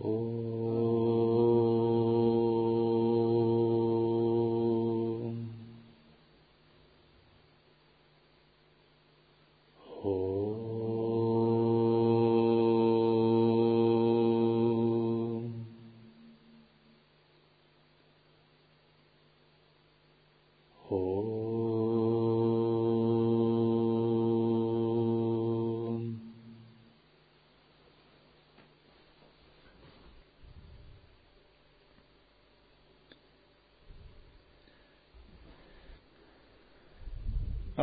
Oh. 0.00 0.57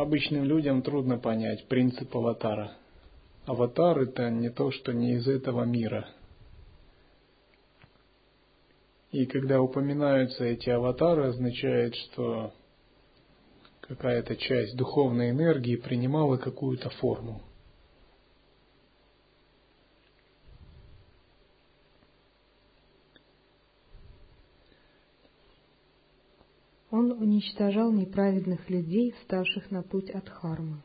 Обычным 0.06 0.44
людям 0.44 0.82
трудно 0.82 1.18
понять 1.18 1.66
принцип 1.66 2.14
аватара. 2.16 2.74
Аватар 3.44 3.98
это 4.02 4.30
не 4.30 4.50
то, 4.50 4.70
что 4.70 4.92
не 4.92 5.14
из 5.14 5.26
этого 5.26 5.64
мира. 5.64 6.08
И 9.10 9.26
когда 9.26 9.60
упоминаются 9.60 10.44
эти 10.44 10.70
аватары, 10.70 11.24
означает, 11.26 11.96
что 11.96 12.54
какая-то 13.80 14.36
часть 14.36 14.76
духовной 14.76 15.30
энергии 15.30 15.74
принимала 15.74 16.36
какую-то 16.36 16.88
форму. 16.88 17.42
Он 26.98 27.12
уничтожал 27.12 27.92
неправедных 27.92 28.70
людей, 28.70 29.12
вставших 29.20 29.70
на 29.70 29.82
путь 29.82 30.08
от 30.08 30.30
Хармы. 30.30 30.80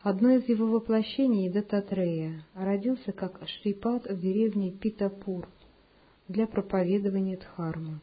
Одно 0.00 0.30
из 0.30 0.48
его 0.48 0.66
воплощений, 0.66 1.50
Дататрея, 1.50 2.46
родился 2.54 3.12
как 3.12 3.46
Шрипат 3.46 4.06
в 4.06 4.18
деревне 4.18 4.70
Питапур 4.70 5.46
для 6.26 6.46
проповедования 6.46 7.36
Дхармы. 7.36 8.00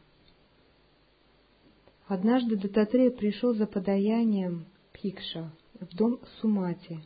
Однажды 2.06 2.56
Дататрея 2.56 3.10
пришел 3.10 3.52
за 3.52 3.66
подаянием 3.66 4.64
Пикша 4.92 5.50
в 5.80 5.96
дом 5.96 6.20
Сумати, 6.40 7.00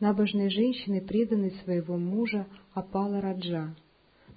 набожной 0.00 0.50
женщины, 0.50 1.00
преданной 1.00 1.52
своего 1.62 1.96
мужа 1.96 2.48
Апала 2.72 3.20
Раджа, 3.20 3.76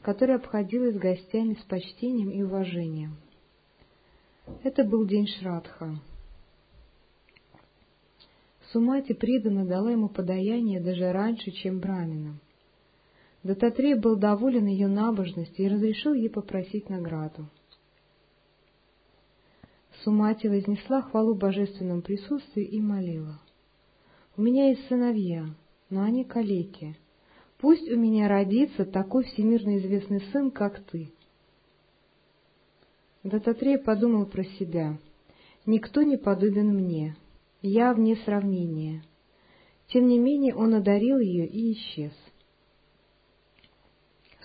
которая 0.03 0.37
обходилась 0.37 0.95
гостями 0.95 1.55
с 1.55 1.63
почтением 1.63 2.29
и 2.29 2.43
уважением– 2.43 3.17
это 4.63 4.83
был 4.83 5.05
день 5.05 5.27
Шрадха. 5.27 5.99
Сумати 8.71 9.13
преданно 9.13 9.65
дала 9.65 9.91
ему 9.91 10.09
подаяние 10.09 10.81
даже 10.81 11.11
раньше, 11.11 11.51
чем 11.51 11.79
браминам. 11.79 12.39
Дататрей 13.43 13.95
был 13.95 14.17
доволен 14.17 14.65
ее 14.65 14.87
набожностью 14.87 15.65
и 15.65 15.69
разрешил 15.69 16.13
ей 16.13 16.29
попросить 16.29 16.89
награду. 16.89 17.47
Сумати 20.03 20.47
вознесла 20.47 21.01
хвалу 21.01 21.33
божественному 21.33 22.01
присутствию 22.01 22.67
и 22.67 22.81
молила. 22.81 23.39
«У 24.35 24.41
меня 24.41 24.69
есть 24.69 24.87
сыновья, 24.87 25.45
но 25.89 26.03
они 26.03 26.23
калеки. 26.23 26.97
Пусть 27.57 27.89
у 27.89 27.95
меня 27.95 28.27
родится 28.27 28.85
такой 28.85 29.23
всемирно 29.23 29.77
известный 29.77 30.21
сын, 30.31 30.51
как 30.51 30.79
ты. 30.91 31.11
Дататрей 33.27 33.77
подумал 33.77 34.25
про 34.25 34.43
себя. 34.43 34.97
«Никто 35.65 36.01
не 36.03 36.17
подобен 36.17 36.73
мне. 36.73 37.17
Я 37.61 37.93
вне 37.93 38.15
сравнения». 38.23 39.03
Тем 39.87 40.07
не 40.07 40.17
менее 40.19 40.53
он 40.53 40.73
одарил 40.73 41.19
ее 41.19 41.45
и 41.47 41.73
исчез. 41.73 42.11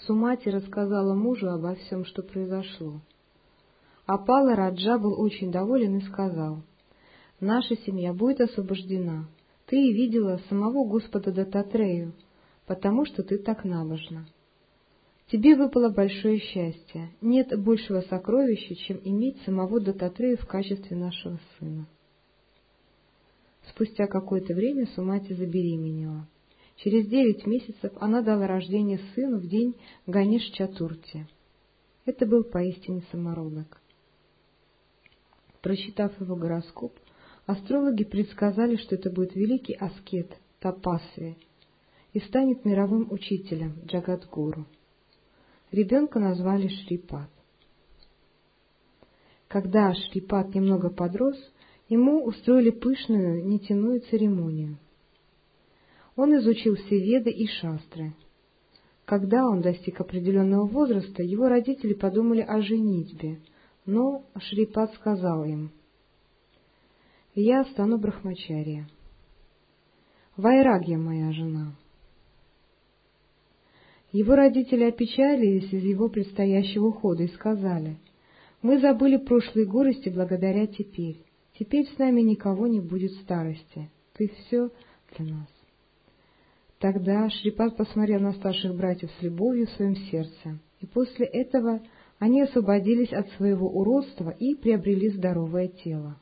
Сумати 0.06 0.48
рассказала 0.48 1.14
мужу 1.14 1.48
обо 1.48 1.74
всем, 1.74 2.04
что 2.04 2.22
произошло. 2.22 3.00
Апала 4.06 4.54
Раджа 4.54 4.98
был 4.98 5.20
очень 5.20 5.50
доволен 5.50 5.98
и 5.98 6.02
сказал, 6.02 6.62
«Наша 7.40 7.76
семья 7.76 8.12
будет 8.12 8.40
освобождена. 8.40 9.28
Ты 9.66 9.92
видела 9.92 10.40
самого 10.48 10.84
Господа 10.88 11.32
Дататрею, 11.32 12.14
потому 12.66 13.04
что 13.04 13.22
ты 13.22 13.38
так 13.38 13.64
набожна». 13.64 14.26
Тебе 15.32 15.56
выпало 15.56 15.88
большое 15.88 16.38
счастье. 16.40 17.08
Нет 17.22 17.58
большего 17.58 18.02
сокровища, 18.02 18.74
чем 18.74 19.00
иметь 19.02 19.40
самого 19.46 19.80
Дататрея 19.80 20.36
в 20.36 20.46
качестве 20.46 20.94
нашего 20.94 21.40
сына. 21.58 21.86
Спустя 23.70 24.06
какое-то 24.08 24.52
время 24.52 24.86
Сумати 24.88 25.32
забеременела. 25.32 26.28
Через 26.76 27.06
девять 27.06 27.46
месяцев 27.46 27.94
она 27.98 28.20
дала 28.20 28.46
рождение 28.46 29.00
сыну 29.14 29.38
в 29.38 29.48
день 29.48 29.74
Ганеш 30.06 30.42
Чатурти. 30.50 31.26
Это 32.04 32.26
был 32.26 32.44
поистине 32.44 33.02
самородок. 33.10 33.80
Прочитав 35.62 36.12
его 36.20 36.36
гороскоп, 36.36 36.92
астрологи 37.46 38.04
предсказали, 38.04 38.76
что 38.76 38.96
это 38.96 39.08
будет 39.08 39.34
великий 39.34 39.76
аскет 39.76 40.30
Тапасви 40.60 41.38
и 42.12 42.20
станет 42.20 42.66
мировым 42.66 43.10
учителем 43.10 43.72
Джагадгуру. 43.86 44.66
Ребенка 45.72 46.20
назвали 46.20 46.68
Шрипат. 46.68 47.30
Когда 49.48 49.94
Шрипат 49.94 50.54
немного 50.54 50.90
подрос, 50.90 51.36
ему 51.88 52.24
устроили 52.24 52.70
пышную 52.70 53.46
нетяную 53.46 54.00
церемонию. 54.02 54.78
Он 56.14 56.36
изучил 56.36 56.76
все 56.76 56.98
веды 56.98 57.30
и 57.30 57.46
шастры. 57.46 58.14
Когда 59.06 59.46
он 59.46 59.62
достиг 59.62 59.98
определенного 60.00 60.66
возраста, 60.66 61.22
его 61.22 61.48
родители 61.48 61.94
подумали 61.94 62.42
о 62.42 62.60
женитьбе, 62.60 63.40
но 63.86 64.26
Шрипат 64.38 64.94
сказал 64.94 65.44
им, 65.44 65.72
«Я 67.34 67.64
стану 67.64 67.96
брахмачария. 67.98 68.88
Вайрагья 70.36 70.98
моя 70.98 71.32
жена». 71.32 71.74
Его 74.12 74.34
родители 74.34 74.84
опечалились 74.84 75.72
из 75.72 75.82
его 75.82 76.10
предстоящего 76.10 76.88
ухода 76.88 77.22
и 77.22 77.28
сказали, 77.28 77.96
«Мы 78.60 78.78
забыли 78.78 79.16
прошлые 79.16 79.66
горести 79.66 80.10
благодаря 80.10 80.66
теперь. 80.66 81.24
Теперь 81.58 81.86
с 81.86 81.98
нами 81.98 82.20
никого 82.20 82.66
не 82.66 82.80
будет 82.80 83.12
старости. 83.22 83.90
Ты 84.14 84.28
все 84.28 84.70
для 85.16 85.34
нас». 85.34 85.48
Тогда 86.78 87.30
Шрипат 87.30 87.76
посмотрел 87.76 88.20
на 88.20 88.32
старших 88.34 88.76
братьев 88.76 89.10
с 89.18 89.22
любовью 89.22 89.66
в 89.66 89.70
своем 89.70 89.96
сердце, 89.96 90.58
и 90.80 90.86
после 90.86 91.26
этого 91.26 91.80
они 92.18 92.42
освободились 92.42 93.12
от 93.12 93.30
своего 93.30 93.68
уродства 93.68 94.30
и 94.30 94.54
приобрели 94.54 95.08
здоровое 95.08 95.68
тело. 95.68 96.20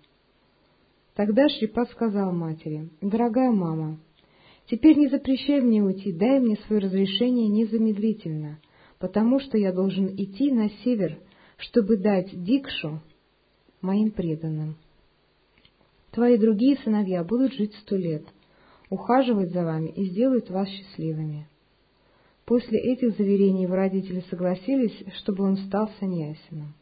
Тогда 1.14 1.48
Шрипат 1.48 1.90
сказал 1.90 2.32
матери, 2.32 2.88
«Дорогая 3.00 3.50
мама, 3.50 3.98
Теперь 4.70 4.96
не 4.96 5.08
запрещай 5.08 5.60
мне 5.60 5.82
уйти, 5.82 6.12
дай 6.12 6.38
мне 6.38 6.56
свое 6.66 6.80
разрешение 6.80 7.48
незамедлительно, 7.48 8.60
потому 9.00 9.40
что 9.40 9.58
я 9.58 9.72
должен 9.72 10.06
идти 10.14 10.52
на 10.52 10.70
север, 10.84 11.18
чтобы 11.56 11.96
дать 11.96 12.30
дикшу 12.44 13.00
моим 13.80 14.12
преданным. 14.12 14.76
Твои 16.12 16.38
другие 16.38 16.76
сыновья 16.84 17.24
будут 17.24 17.52
жить 17.54 17.74
сто 17.82 17.96
лет, 17.96 18.22
ухаживать 18.90 19.50
за 19.50 19.64
вами 19.64 19.88
и 19.88 20.04
сделают 20.04 20.50
вас 20.50 20.68
счастливыми. 20.68 21.48
После 22.44 22.78
этих 22.78 23.16
заверений 23.16 23.64
его 23.64 23.74
родители 23.74 24.22
согласились, 24.30 24.96
чтобы 25.16 25.44
он 25.44 25.56
стал 25.56 25.90
саньясином. 25.98 26.74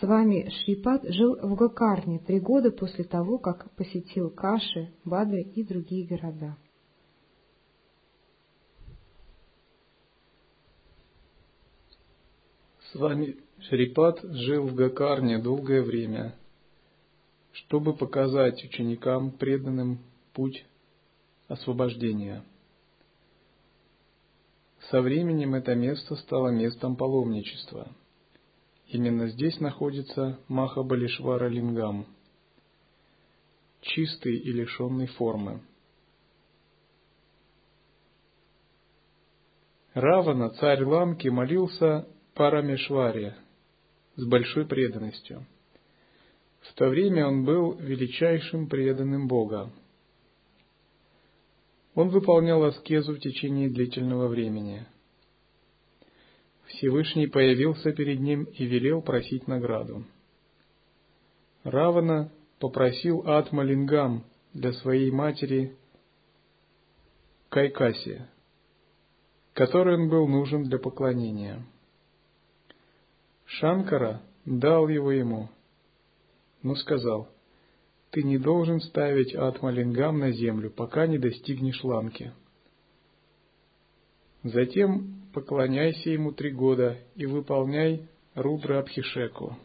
С 0.00 0.02
вами 0.02 0.48
Шрипат 0.48 1.02
жил 1.04 1.36
в 1.36 1.54
Гокарне 1.56 2.20
три 2.20 2.40
года 2.40 2.70
после 2.70 3.04
того, 3.04 3.36
как 3.36 3.70
посетил 3.72 4.30
Каши, 4.30 4.94
Бадри 5.04 5.42
и 5.42 5.62
другие 5.62 6.06
города. 6.06 6.56
С 12.90 12.94
вами 12.94 13.36
Шрипат 13.58 14.22
жил 14.22 14.68
в 14.68 14.74
Гокарне 14.74 15.38
долгое 15.38 15.82
время, 15.82 16.34
чтобы 17.52 17.92
показать 17.92 18.64
ученикам 18.64 19.30
преданным 19.30 19.98
путь 20.32 20.64
освобождения. 21.46 22.42
Со 24.90 25.02
временем 25.02 25.54
это 25.54 25.74
место 25.74 26.16
стало 26.16 26.48
местом 26.48 26.96
паломничества– 26.96 27.88
Именно 28.90 29.28
здесь 29.28 29.60
находится 29.60 30.40
Махабалишвара 30.48 31.46
Лингам, 31.46 32.06
чистый 33.82 34.36
и 34.36 34.52
лишенный 34.52 35.06
формы. 35.06 35.62
Равана, 39.94 40.50
царь 40.50 40.82
Ланки, 40.82 41.28
молился 41.28 42.08
Парамешваре 42.34 43.36
с 44.16 44.24
большой 44.24 44.66
преданностью. 44.66 45.46
В 46.62 46.74
то 46.74 46.88
время 46.88 47.28
он 47.28 47.44
был 47.44 47.74
величайшим 47.74 48.68
преданным 48.68 49.28
Бога. 49.28 49.70
Он 51.94 52.08
выполнял 52.08 52.64
аскезу 52.64 53.14
в 53.14 53.20
течение 53.20 53.68
длительного 53.68 54.26
времени. 54.26 54.84
Всевышний 56.70 57.26
появился 57.26 57.92
перед 57.92 58.20
ним 58.20 58.44
и 58.44 58.64
велел 58.64 59.02
просить 59.02 59.48
награду. 59.48 60.04
Равана 61.64 62.30
попросил 62.58 63.22
Атмалингам 63.26 64.24
для 64.54 64.72
своей 64.74 65.10
матери 65.10 65.76
Кайкаси, 67.48 68.22
которой 69.52 69.96
он 69.96 70.08
был 70.08 70.28
нужен 70.28 70.64
для 70.64 70.78
поклонения. 70.78 71.64
Шанкара 73.46 74.22
дал 74.44 74.88
его 74.88 75.10
ему, 75.10 75.50
но 76.62 76.76
сказал, 76.76 77.28
«Ты 78.10 78.22
не 78.22 78.38
должен 78.38 78.80
ставить 78.80 79.34
Атмалингам 79.34 80.18
на 80.18 80.30
землю, 80.30 80.70
пока 80.70 81.06
не 81.06 81.18
достигнешь 81.18 81.82
Ланки. 81.82 82.32
Затем 84.42 85.19
поклоняйся 85.32 86.10
ему 86.10 86.32
три 86.32 86.50
года 86.50 86.98
и 87.14 87.26
выполняй 87.26 88.08
Рудра 88.34 88.78
Абхишеку, 88.78 89.56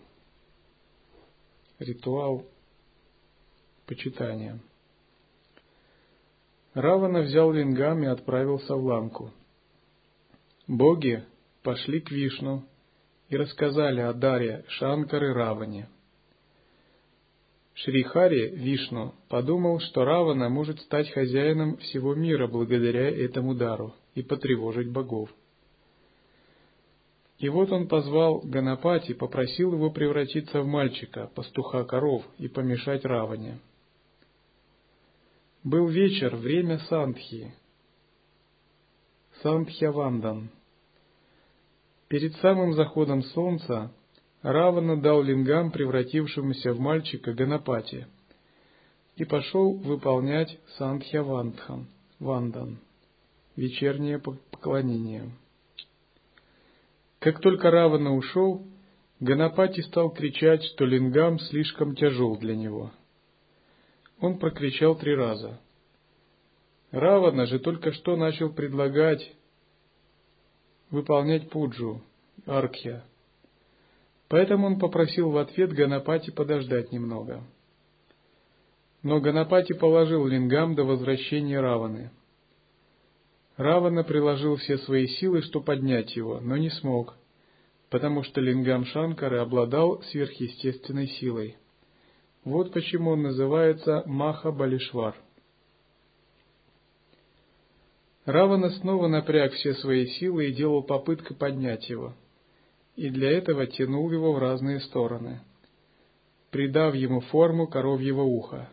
ритуал 1.80 2.46
почитания. 3.86 4.60
Равана 6.74 7.22
взял 7.22 7.52
лингам 7.52 8.04
и 8.04 8.08
отправился 8.08 8.76
в 8.76 8.84
Ланку. 8.84 9.32
Боги 10.68 11.24
пошли 11.64 12.02
к 12.02 12.12
Вишну 12.12 12.66
и 13.30 13.38
рассказали 13.38 14.02
о 14.02 14.14
даре 14.14 14.66
Шанкары 14.68 15.34
Раване. 15.34 15.88
Шрихари 17.76 18.50
Вишну 18.56 19.14
подумал, 19.30 19.80
что 19.80 20.06
Равана 20.06 20.50
может 20.50 20.80
стать 20.82 21.12
хозяином 21.12 21.78
всего 21.78 22.16
мира 22.16 22.48
благодаря 22.48 23.10
этому 23.10 23.54
дару 23.54 23.94
и 24.14 24.22
потревожить 24.22 24.90
богов. 24.90 25.30
И 27.38 27.50
вот 27.50 27.72
он 27.72 27.88
позвал 27.88 28.40
Ганапати, 28.40 29.14
попросил 29.14 29.74
его 29.74 29.92
превратиться 29.92 30.62
в 30.62 30.68
мальчика, 30.68 31.30
пастуха 31.36 31.84
коров, 31.84 32.24
и 32.38 32.48
помешать 32.48 33.04
Раване. 33.04 33.60
Был 35.64 35.88
вечер, 35.88 36.36
время 36.36 36.80
Сандхи, 36.88 37.54
Сандхьявандан. 39.42 40.50
Перед 42.08 42.36
самым 42.36 42.74
заходом 42.74 43.24
солнца 43.24 43.92
Равана 44.42 45.02
дал 45.02 45.22
лингам 45.22 45.72
превратившемуся 45.72 46.74
в 46.74 46.80
мальчика 46.80 47.34
Ганапати 47.34 48.08
и 49.16 49.26
пошел 49.26 49.74
выполнять 49.74 50.58
Сандхьявандан, 50.78 51.88
Вандан, 52.20 52.80
вечернее 53.56 54.20
поклонение. 54.20 55.32
Как 57.26 57.42
только 57.42 57.72
Равана 57.72 58.14
ушел, 58.16 58.68
Ганапати 59.20 59.82
стал 59.82 60.12
кричать, 60.12 60.64
что 60.64 60.86
лингам 60.86 61.40
слишком 61.40 61.96
тяжел 61.96 62.38
для 62.38 62.56
него— 62.56 62.92
он 64.20 64.38
прокричал 64.38 64.96
три 64.96 65.16
раза. 65.16 65.60
Равана 66.92 67.48
же 67.48 67.58
только 67.58 67.94
что 67.94 68.16
начал 68.16 68.54
предлагать 68.54 69.36
выполнять 70.92 71.50
пуджу, 71.50 72.02
аргхья. 72.46 73.04
Поэтому 74.30 74.68
он 74.68 74.80
попросил 74.80 75.32
в 75.32 75.38
ответ 75.38 75.74
Ганапати 75.74 76.30
подождать 76.30 76.92
немного. 76.92 77.44
Но 79.02 79.20
Ганапати 79.20 79.74
положил 79.74 80.28
лингам 80.28 80.76
до 80.76 80.84
возвращения 80.84 81.60
Раваны. 81.60 82.12
Равана 83.58 84.04
приложил 84.04 84.58
все 84.58 84.78
свои 84.80 85.08
силы, 85.08 85.42
чтобы 85.42 85.66
поднять 85.66 86.16
его, 86.16 86.40
но 86.42 86.58
не 86.58 86.70
смог, 86.70 87.16
потому 87.90 88.24
что 88.24 88.42
лингам 88.42 88.86
Шанкары 88.86 89.40
обладал 89.40 90.02
сверхъестественной 90.04 91.08
силой. 91.08 91.58
Вот 92.44 92.74
почему 92.74 93.12
он 93.12 93.24
называется 93.24 94.04
Маха 94.06 94.52
Балишвар. 94.52 95.16
Равана 98.26 98.72
снова 98.72 99.08
напряг 99.08 99.54
все 99.54 99.74
свои 99.76 100.08
силы 100.08 100.48
и 100.48 100.54
делал 100.54 100.84
попытку 100.84 101.34
поднять 101.34 101.90
его, 101.90 102.14
и 102.96 103.10
для 103.10 103.32
этого 103.32 103.68
тянул 103.68 104.12
его 104.12 104.34
в 104.34 104.40
разные 104.40 104.82
стороны, 104.82 105.42
придав 106.50 106.94
ему 106.96 107.22
форму 107.22 107.68
коровьего 107.68 108.24
уха. 108.24 108.70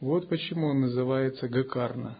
Вот 0.00 0.28
почему 0.28 0.68
он 0.68 0.80
называется 0.80 1.48
Гакарна. 1.48 2.18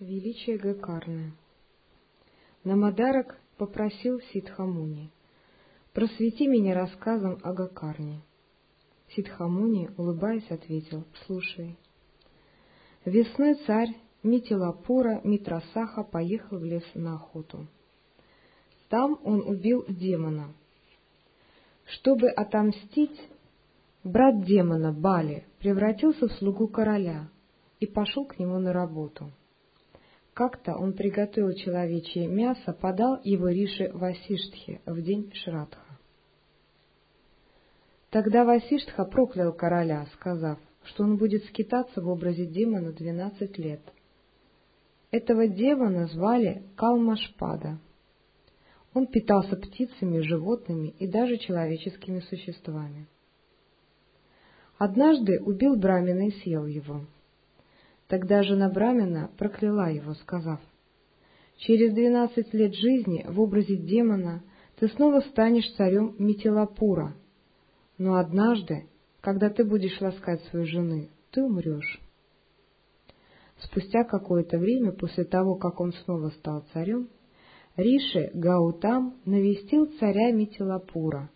Величие 0.00 0.56
Гакарны 0.56 1.34
Намадарак 2.64 3.38
попросил 3.58 4.18
Сидхамуни, 4.32 5.10
«Просвети 5.92 6.46
меня 6.46 6.74
рассказом 6.74 7.38
о 7.42 7.52
Гакарне». 7.52 8.22
Сидхамуни, 9.14 9.90
улыбаясь, 9.98 10.50
ответил, 10.50 11.04
«Слушай». 11.26 11.76
Весной 13.04 13.56
царь 13.66 13.94
Митилапура 14.22 15.20
Митрасаха 15.22 16.02
поехал 16.02 16.56
в 16.56 16.64
лес 16.64 16.84
на 16.94 17.16
охоту. 17.16 17.66
Там 18.88 19.20
он 19.22 19.42
убил 19.46 19.84
демона. 19.86 20.54
Чтобы 21.84 22.30
отомстить, 22.30 23.20
брат 24.02 24.46
демона 24.46 24.94
Бали 24.94 25.44
превратился 25.58 26.26
в 26.26 26.32
слугу 26.32 26.68
короля 26.68 27.28
и 27.80 27.86
пошел 27.86 28.24
к 28.24 28.38
нему 28.38 28.58
на 28.58 28.72
работу. 28.72 29.30
Как-то 30.40 30.74
он 30.74 30.94
приготовил 30.94 31.52
человечье 31.52 32.26
мясо, 32.26 32.72
подал 32.72 33.20
его 33.22 33.48
Риши 33.50 33.90
Васиштхе 33.92 34.80
в 34.86 35.02
день 35.02 35.30
Шрадха. 35.34 35.98
Тогда 38.08 38.46
Васиштха 38.46 39.04
проклял 39.04 39.52
короля, 39.52 40.06
сказав, 40.14 40.58
что 40.84 41.04
он 41.04 41.18
будет 41.18 41.44
скитаться 41.44 42.00
в 42.00 42.08
образе 42.08 42.46
демона 42.46 42.90
двенадцать 42.90 43.58
лет. 43.58 43.82
Этого 45.10 45.46
демона 45.46 46.06
звали 46.06 46.62
Калмашпада. 46.74 47.78
Он 48.94 49.08
питался 49.08 49.56
птицами, 49.56 50.20
животными 50.20 50.88
и 50.98 51.06
даже 51.06 51.36
человеческими 51.36 52.20
существами. 52.20 53.08
Однажды 54.78 55.38
убил 55.38 55.76
Брамина 55.76 56.28
и 56.28 56.40
съел 56.40 56.64
его. 56.64 57.04
Тогда 58.10 58.42
жена 58.42 58.68
Брамина 58.68 59.30
прокляла 59.38 59.88
его, 59.88 60.14
сказав, 60.14 60.58
«Через 61.58 61.94
двенадцать 61.94 62.52
лет 62.52 62.74
жизни 62.74 63.24
в 63.28 63.40
образе 63.40 63.76
демона 63.76 64.42
ты 64.80 64.88
снова 64.88 65.20
станешь 65.20 65.72
царем 65.76 66.16
Митилапура, 66.18 67.14
но 67.98 68.16
однажды, 68.16 68.88
когда 69.20 69.48
ты 69.48 69.64
будешь 69.64 70.00
ласкать 70.00 70.42
свою 70.46 70.66
жену, 70.66 71.08
ты 71.30 71.40
умрешь». 71.40 72.00
Спустя 73.60 74.02
какое-то 74.02 74.58
время 74.58 74.90
после 74.90 75.22
того, 75.22 75.54
как 75.54 75.80
он 75.80 75.92
снова 75.92 76.30
стал 76.30 76.64
царем, 76.72 77.08
Риши 77.76 78.32
Гаутам 78.34 79.20
навестил 79.24 79.86
царя 80.00 80.32
Митилапура 80.32 81.30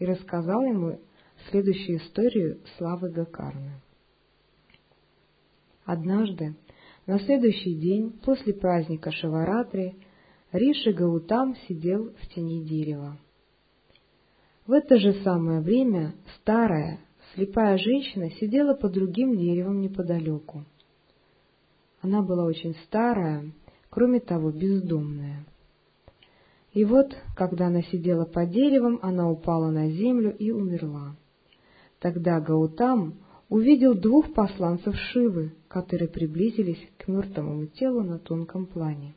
и 0.00 0.04
рассказал 0.04 0.64
ему 0.64 0.98
следующую 1.50 1.98
историю 1.98 2.58
славы 2.76 3.12
Гакарны. 3.12 3.80
Однажды, 5.86 6.56
на 7.06 7.20
следующий 7.20 7.76
день, 7.76 8.10
после 8.24 8.52
праздника 8.52 9.12
Шиваратри, 9.12 9.94
Риши 10.50 10.92
Гаутам 10.92 11.54
сидел 11.68 12.12
в 12.20 12.34
тени 12.34 12.64
дерева. 12.64 13.16
В 14.66 14.72
это 14.72 14.98
же 14.98 15.12
самое 15.22 15.60
время 15.60 16.14
старая, 16.40 16.98
слепая 17.34 17.78
женщина 17.78 18.30
сидела 18.32 18.74
под 18.74 18.92
другим 18.94 19.36
деревом 19.36 19.80
неподалеку. 19.80 20.64
Она 22.00 22.20
была 22.20 22.44
очень 22.44 22.74
старая, 22.86 23.52
кроме 23.88 24.18
того, 24.18 24.50
бездомная. 24.50 25.46
И 26.72 26.84
вот, 26.84 27.16
когда 27.36 27.68
она 27.68 27.82
сидела 27.82 28.24
под 28.24 28.50
деревом, 28.50 28.98
она 29.02 29.30
упала 29.30 29.70
на 29.70 29.88
землю 29.88 30.36
и 30.36 30.50
умерла. 30.50 31.14
Тогда 32.00 32.40
Гаутам 32.40 33.14
увидел 33.48 33.94
двух 33.94 34.32
посланцев 34.32 34.96
Шивы, 34.96 35.52
которые 35.68 36.08
приблизились 36.08 36.80
к 36.98 37.08
мертвому 37.08 37.66
телу 37.66 38.02
на 38.02 38.18
тонком 38.18 38.66
плане. 38.66 39.14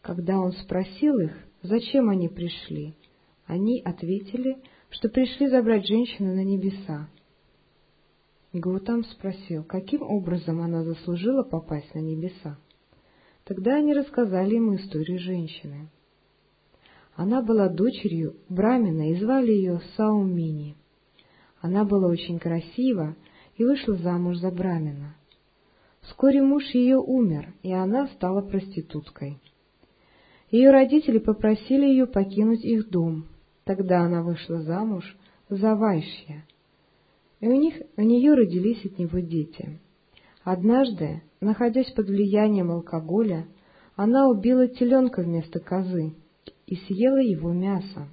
Когда 0.00 0.38
он 0.38 0.52
спросил 0.52 1.18
их, 1.18 1.32
зачем 1.62 2.08
они 2.08 2.28
пришли, 2.28 2.94
они 3.46 3.80
ответили, 3.84 4.58
что 4.90 5.08
пришли 5.08 5.48
забрать 5.48 5.86
женщину 5.86 6.34
на 6.34 6.44
небеса. 6.44 7.08
Гаутам 8.52 9.04
спросил, 9.04 9.62
каким 9.62 10.02
образом 10.02 10.60
она 10.60 10.82
заслужила 10.82 11.42
попасть 11.42 11.94
на 11.94 12.00
небеса. 12.00 12.58
Тогда 13.44 13.76
они 13.76 13.94
рассказали 13.94 14.56
ему 14.56 14.76
историю 14.76 15.18
женщины. 15.18 15.88
Она 17.14 17.42
была 17.42 17.68
дочерью 17.68 18.36
Брамина 18.48 19.10
и 19.10 19.16
звали 19.16 19.52
ее 19.52 19.80
Саумини. 19.96 20.76
Она 21.60 21.84
была 21.84 22.08
очень 22.08 22.38
красива 22.38 23.16
и 23.56 23.64
вышла 23.64 23.94
замуж 23.96 24.38
за 24.38 24.50
Брамина. 24.50 25.14
Вскоре 26.00 26.42
муж 26.42 26.64
ее 26.72 26.96
умер, 26.96 27.52
и 27.62 27.72
она 27.72 28.08
стала 28.08 28.40
проституткой. 28.40 29.38
Ее 30.50 30.70
родители 30.70 31.18
попросили 31.18 31.84
ее 31.84 32.06
покинуть 32.06 32.64
их 32.64 32.88
дом. 32.88 33.26
Тогда 33.64 34.00
она 34.00 34.22
вышла 34.22 34.62
замуж 34.62 35.16
за 35.48 35.74
Вайшья, 35.76 36.44
и 37.40 37.48
у, 37.48 37.54
них, 37.54 37.74
у 37.96 38.02
нее 38.02 38.34
родились 38.34 38.84
от 38.84 38.98
него 38.98 39.18
дети. 39.18 39.78
Однажды, 40.42 41.22
находясь 41.40 41.90
под 41.92 42.08
влиянием 42.08 42.70
алкоголя, 42.70 43.46
она 43.96 44.28
убила 44.28 44.66
теленка 44.66 45.22
вместо 45.22 45.60
козы 45.60 46.14
и 46.66 46.76
съела 46.76 47.20
его 47.20 47.52
мясо. 47.52 48.08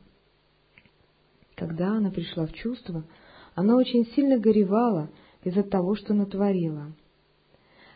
Когда 1.56 1.94
она 1.94 2.12
пришла 2.12 2.46
в 2.46 2.54
чувство, 2.54 3.04
она 3.58 3.76
очень 3.76 4.06
сильно 4.14 4.38
горевала 4.38 5.10
из-за 5.44 5.64
того, 5.64 5.96
что 5.96 6.14
натворила. 6.14 6.94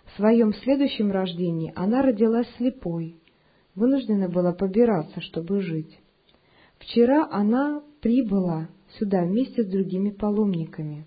В 0.05 0.15
своем 0.17 0.55
следующем 0.55 1.11
рождении 1.11 1.71
она 1.75 2.01
родилась 2.01 2.47
слепой, 2.57 3.21
вынуждена 3.75 4.27
была 4.27 4.53
побираться, 4.53 5.21
чтобы 5.21 5.61
жить. 5.61 5.99
Вчера 6.79 7.27
она 7.29 7.83
прибыла 8.01 8.69
сюда 8.97 9.23
вместе 9.23 9.61
с 9.61 9.67
другими 9.67 10.09
паломниками. 10.09 11.05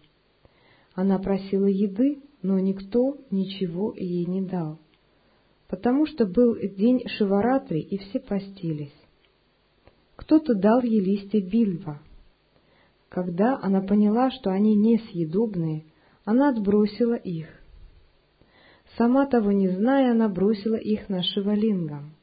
Она 0.95 1.19
просила 1.19 1.67
еды, 1.67 2.23
но 2.43 2.57
никто 2.61 3.19
ничего 3.33 3.93
ей 3.97 4.25
не 4.25 4.41
дал, 4.41 4.79
потому 5.67 6.07
что 6.07 6.27
был 6.27 6.57
день 6.77 7.03
Шиваратри, 7.09 7.81
и 7.81 7.99
все 7.99 8.21
постились. 8.21 8.95
Кто-то 10.15 10.55
дал 10.55 10.81
ей 10.81 11.01
листья 11.01 11.41
бильва. 11.41 12.01
Когда 13.09 13.59
она 13.61 13.81
поняла, 13.81 14.31
что 14.31 14.51
они 14.51 14.75
несъедобные, 14.75 15.85
она 16.25 16.49
отбросила 16.49 17.15
их. 17.15 17.49
Сама 18.97 19.27
того 19.27 19.53
не 19.53 19.69
зная, 19.69 20.13
она 20.13 20.29
бросила 20.29 20.77
их 20.77 21.09
на 21.09 21.23
Шивалингам. 21.23 22.15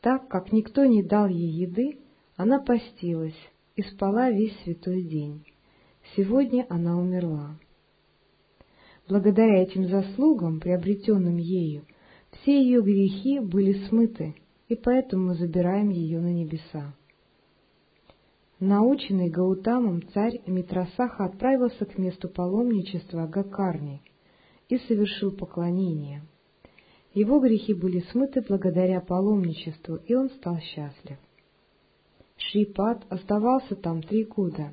Так 0.00 0.28
как 0.28 0.52
никто 0.52 0.84
не 0.84 1.02
дал 1.02 1.28
ей 1.28 1.50
еды, 1.50 1.98
она 2.36 2.60
постилась 2.60 3.38
и 3.76 3.82
спала 3.82 4.30
весь 4.30 4.56
святой 4.62 5.02
день. 5.02 5.44
Сегодня 6.16 6.66
она 6.68 6.98
умерла. 6.98 7.58
Благодаря 9.08 9.62
этим 9.62 9.88
заслугам, 9.88 10.60
приобретенным 10.60 11.36
ею, 11.36 11.84
все 12.30 12.62
ее 12.62 12.82
грехи 12.82 13.40
были 13.40 13.86
смыты, 13.88 14.34
и 14.68 14.74
поэтому 14.76 15.28
мы 15.28 15.34
забираем 15.34 15.88
ее 15.90 16.20
на 16.20 16.32
небеса. 16.32 16.94
Наученный 18.60 19.30
Гаутамом 19.30 20.02
царь 20.08 20.40
Митрасаха 20.46 21.26
отправился 21.26 21.84
к 21.84 21.96
месту 21.96 22.28
паломничества 22.28 23.28
Гакарни 23.28 24.02
и 24.68 24.78
совершил 24.78 25.30
поклонение. 25.30 26.22
Его 27.14 27.38
грехи 27.38 27.72
были 27.72 28.00
смыты 28.10 28.44
благодаря 28.46 29.00
паломничеству, 29.00 29.96
и 29.96 30.14
он 30.14 30.30
стал 30.30 30.58
счастлив. 30.58 31.18
Шрипад 32.36 33.04
оставался 33.10 33.76
там 33.76 34.02
три 34.02 34.24
года, 34.24 34.72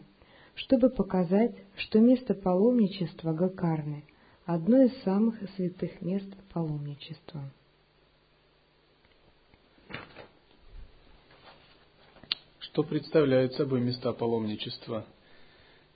чтобы 0.56 0.90
показать, 0.90 1.56
что 1.76 2.00
место 2.00 2.34
паломничества 2.34 3.34
Гакарны– 3.34 4.04
одно 4.46 4.82
из 4.82 4.96
самых 5.04 5.36
святых 5.56 6.02
мест 6.02 6.30
паломничества. 6.54 7.52
Что 12.76 12.84
представляют 12.84 13.54
собой 13.54 13.80
места 13.80 14.12
паломничества? 14.12 15.06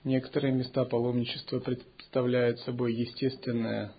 Некоторые 0.02 0.54
места 0.54 0.86
паломничества 0.86 1.60
представляют 1.60 2.58
собой 2.60 2.94
естественные 2.94 3.92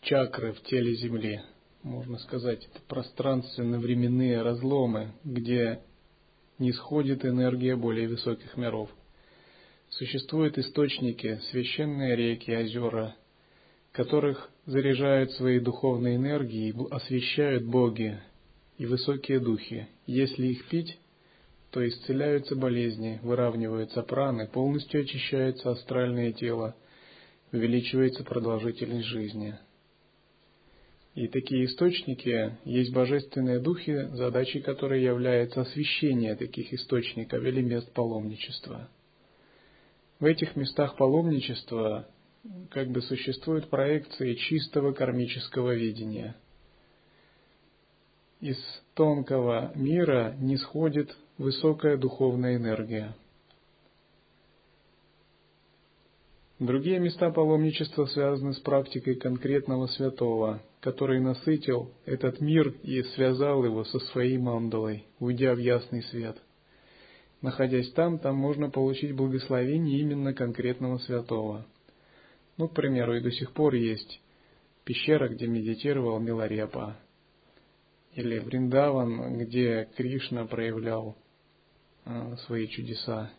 чакры 0.00 0.52
в 0.52 0.62
теле 0.62 0.94
Земли. 0.94 1.42
Можно 1.82 2.18
сказать, 2.18 2.68
это 2.70 2.80
пространственно-временные 2.86 4.42
разломы, 4.42 5.10
где 5.24 5.80
не 6.60 6.70
сходит 6.70 7.24
энергия 7.24 7.74
более 7.74 8.06
высоких 8.06 8.56
миров. 8.56 8.90
Существуют 9.88 10.56
источники, 10.56 11.40
священные 11.50 12.14
реки, 12.14 12.52
озера, 12.52 13.16
которых 13.90 14.50
заряжают 14.66 15.32
свои 15.32 15.58
духовные 15.58 16.14
энергии 16.14 16.68
и 16.68 16.74
освещают 16.92 17.64
боги 17.64 18.20
и 18.78 18.86
высокие 18.86 19.40
духи. 19.40 19.88
Если 20.06 20.46
их 20.46 20.68
пить, 20.68 20.96
то 21.74 21.84
исцеляются 21.88 22.54
болезни, 22.54 23.18
выравниваются 23.24 24.02
праны, 24.02 24.46
полностью 24.46 25.00
очищается 25.00 25.72
астральное 25.72 26.32
тело, 26.32 26.76
увеличивается 27.50 28.22
продолжительность 28.22 29.08
жизни. 29.08 29.58
И 31.16 31.26
такие 31.26 31.64
источники 31.64 32.56
есть 32.64 32.92
божественные 32.92 33.58
духи, 33.58 34.06
задачей 34.12 34.60
которой 34.60 35.02
является 35.02 35.62
освещение 35.62 36.36
таких 36.36 36.72
источников 36.72 37.42
или 37.42 37.60
мест 37.60 37.92
паломничества. 37.92 38.88
В 40.20 40.26
этих 40.26 40.54
местах 40.54 40.96
паломничества 40.96 42.06
как 42.70 42.88
бы 42.90 43.02
существуют 43.02 43.68
проекции 43.68 44.34
чистого 44.34 44.92
кармического 44.92 45.74
видения. 45.74 46.36
Из 48.40 48.58
тонкого 48.94 49.72
мира 49.74 50.36
не 50.38 50.56
сходит 50.56 51.12
высокая 51.38 51.96
духовная 51.96 52.56
энергия. 52.56 53.14
Другие 56.60 57.00
места 57.00 57.30
паломничества 57.30 58.06
связаны 58.06 58.54
с 58.54 58.60
практикой 58.60 59.16
конкретного 59.16 59.88
святого, 59.88 60.62
который 60.80 61.20
насытил 61.20 61.90
этот 62.06 62.40
мир 62.40 62.74
и 62.84 63.02
связал 63.02 63.64
его 63.64 63.84
со 63.84 63.98
своей 63.98 64.38
мандалой, 64.38 65.04
уйдя 65.18 65.54
в 65.54 65.58
ясный 65.58 66.02
свет. 66.04 66.36
Находясь 67.42 67.90
там, 67.92 68.18
там 68.18 68.36
можно 68.36 68.70
получить 68.70 69.14
благословение 69.14 69.98
именно 69.98 70.32
конкретного 70.32 70.98
святого. 70.98 71.66
Ну, 72.56 72.68
к 72.68 72.74
примеру, 72.74 73.16
и 73.16 73.20
до 73.20 73.32
сих 73.32 73.52
пор 73.52 73.74
есть 73.74 74.20
пещера, 74.84 75.28
где 75.28 75.48
медитировал 75.48 76.20
Миларепа, 76.20 76.96
или 78.14 78.38
Вриндаван, 78.38 79.38
где 79.38 79.88
Кришна 79.96 80.46
проявлял 80.46 81.16
свои 82.46 82.68
чудеса, 82.68 83.30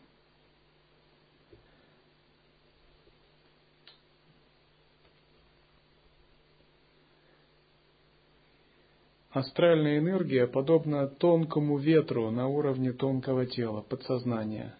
Астральная 9.36 9.98
энергия 9.98 10.48
подобна 10.48 11.10
тонкому 11.10 11.78
ветру 11.78 12.32
на 12.32 12.48
уровне 12.48 12.94
тонкого 12.94 13.46
тела, 13.46 13.82
подсознания. 13.82 14.78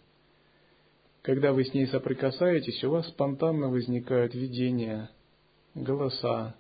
Когда 1.24 1.52
вы 1.52 1.66
с 1.66 1.74
ней 1.74 1.88
соприкасаетесь, 1.88 2.82
у 2.86 2.92
вас 2.92 3.06
спонтанно 3.10 3.68
возникают 3.68 4.34
видения, 4.34 5.10
голоса, 5.74 6.56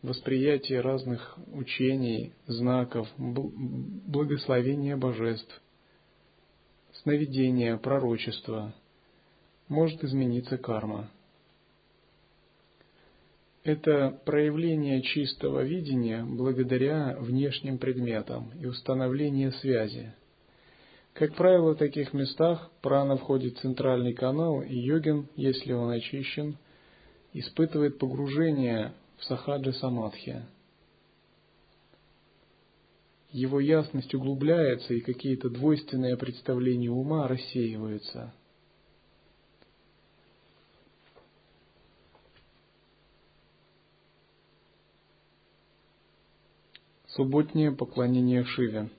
восприятие 0.00 0.80
разных 0.80 1.36
учений, 1.52 2.32
знаков, 2.46 3.08
благословения 3.18 4.96
божеств, 4.96 5.60
сновидения, 7.06 7.76
пророчества. 7.76 8.74
Может 9.68 10.02
измениться 10.02 10.58
карма. 10.58 11.08
Это 13.62 14.20
проявление 14.24 15.02
чистого 15.02 15.62
видения 15.62 16.24
благодаря 16.24 17.16
внешним 17.20 17.78
предметам 17.78 18.50
и 18.60 18.66
установлению 18.66 19.52
связи. 19.52 20.14
Как 21.12 21.36
правило, 21.36 21.74
в 21.74 21.78
таких 21.78 22.12
местах 22.12 22.72
прана 22.82 23.16
входит 23.16 23.56
в 23.56 23.60
центральный 23.60 24.12
канал, 24.12 24.60
и 24.62 24.76
йогин, 24.76 25.28
если 25.36 25.72
он 25.72 25.90
очищен, 25.90 26.58
испытывает 27.32 27.98
погружение 27.98 28.94
в 29.18 29.24
сахаджи 29.24 29.72
самадхи. 29.74 30.42
Его 33.30 33.60
ясность 33.60 34.14
углубляется, 34.14 34.94
и 34.94 35.00
какие-то 35.00 35.50
двойственные 35.50 36.16
представления 36.16 36.90
ума 36.90 37.28
рассеиваются– 37.28 38.32
Субботнее 47.16 47.72
поклонение 47.72 48.44
Шиве. 48.44 48.90